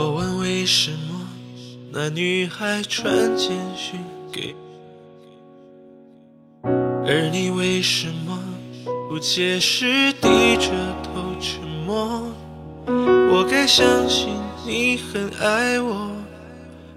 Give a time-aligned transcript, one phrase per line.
[0.00, 1.28] 我问为什么
[1.92, 4.00] 那女孩传简讯
[4.32, 4.56] 给，
[6.64, 8.42] 而你为什么
[9.10, 10.70] 不解释，低着
[11.02, 12.32] 头沉默？
[12.86, 14.30] 我该相信
[14.66, 16.10] 你很爱我，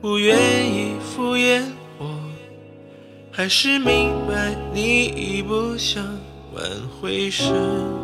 [0.00, 1.64] 不愿意敷衍
[1.98, 2.06] 我，
[3.32, 6.00] 还是明白你已不想
[6.54, 6.64] 挽
[7.00, 8.03] 回什么？